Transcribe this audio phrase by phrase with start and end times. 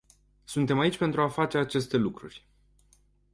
[0.45, 2.47] Suntem aici pentru a face aceste lucruri.